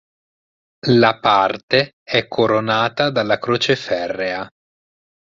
La 0.87 1.19
parte 1.19 1.97
è 2.01 2.27
coronata 2.27 3.11
dalla 3.11 3.37
croce 3.37 3.75
ferrea. 3.75 4.49